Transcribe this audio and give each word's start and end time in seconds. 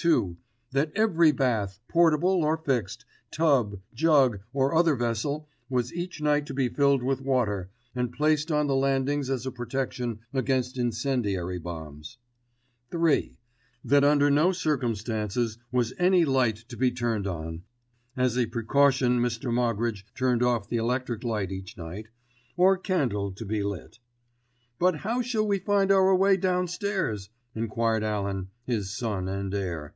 (2) 0.00 0.36
That 0.70 0.92
every 0.94 1.32
bath, 1.32 1.80
portable 1.88 2.44
or 2.44 2.56
fixed, 2.56 3.04
tub, 3.32 3.80
jug, 3.92 4.38
or 4.52 4.72
other 4.72 4.94
vessel 4.94 5.48
was 5.68 5.92
each 5.92 6.20
night 6.22 6.46
to 6.46 6.54
be 6.54 6.68
filled 6.68 7.02
with 7.02 7.20
water, 7.20 7.68
and 7.96 8.12
placed 8.12 8.52
on 8.52 8.68
the 8.68 8.76
landings 8.76 9.28
as 9.28 9.44
a 9.44 9.50
protection 9.50 10.20
against 10.32 10.78
incendiary 10.78 11.58
bombs. 11.58 12.18
(3) 12.92 13.36
That 13.84 14.04
under 14.04 14.30
no 14.30 14.52
circumstances 14.52 15.58
was 15.72 15.92
any 15.98 16.24
light 16.24 16.58
to 16.68 16.76
be 16.76 16.92
turned 16.92 17.26
on 17.26 17.64
(as 18.16 18.38
a 18.38 18.46
precaution 18.46 19.18
Mr. 19.18 19.52
Moggridge 19.52 20.04
turned 20.14 20.44
off 20.44 20.68
the 20.68 20.76
electric 20.76 21.24
light 21.24 21.50
each 21.50 21.76
night) 21.76 22.06
or 22.56 22.76
candle 22.78 23.32
to 23.32 23.44
be 23.44 23.64
lit. 23.64 23.98
"But 24.78 24.94
how 24.98 25.22
shall 25.22 25.44
we 25.48 25.58
find 25.58 25.90
our 25.90 26.14
way 26.14 26.36
downstairs?" 26.36 27.30
enquired 27.54 28.04
Allan, 28.04 28.46
his 28.66 28.90
son 28.96 29.26
and 29.26 29.52
heir. 29.52 29.94